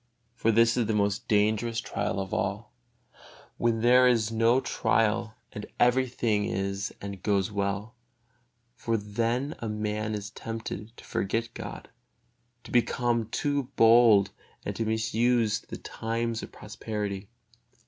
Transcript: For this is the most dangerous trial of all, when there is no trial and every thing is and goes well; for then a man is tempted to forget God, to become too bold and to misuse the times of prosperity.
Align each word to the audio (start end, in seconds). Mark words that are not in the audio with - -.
For 0.33 0.51
this 0.51 0.77
is 0.77 0.87
the 0.87 0.95
most 0.95 1.27
dangerous 1.27 1.79
trial 1.79 2.19
of 2.19 2.33
all, 2.33 2.73
when 3.57 3.81
there 3.81 4.07
is 4.07 4.31
no 4.31 4.59
trial 4.59 5.35
and 5.51 5.67
every 5.79 6.07
thing 6.07 6.45
is 6.45 6.91
and 6.99 7.21
goes 7.21 7.51
well; 7.51 7.93
for 8.73 8.97
then 8.97 9.53
a 9.59 9.69
man 9.69 10.15
is 10.15 10.31
tempted 10.31 10.97
to 10.97 11.05
forget 11.05 11.53
God, 11.53 11.87
to 12.63 12.71
become 12.71 13.27
too 13.29 13.65
bold 13.75 14.31
and 14.65 14.75
to 14.75 14.85
misuse 14.85 15.59
the 15.59 15.77
times 15.77 16.41
of 16.41 16.51
prosperity. 16.51 17.29